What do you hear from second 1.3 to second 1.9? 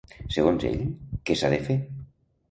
s'ha de fer?